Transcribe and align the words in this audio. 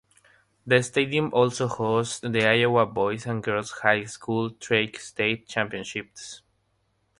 The 0.65 0.81
stadium 0.81 1.31
also 1.31 1.67
hosts 1.67 2.21
the 2.21 2.43
Iowa 2.43 2.87
boys 2.87 3.27
and 3.27 3.43
girls 3.43 3.69
high 3.69 4.05
school 4.05 4.49
track 4.49 4.97
state 4.97 5.47
championships. 5.47 6.41